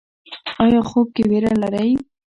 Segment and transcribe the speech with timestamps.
[0.63, 1.91] ایا خوب کې ویره لرئ؟